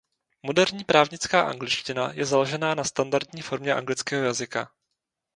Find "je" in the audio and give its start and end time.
2.13-2.25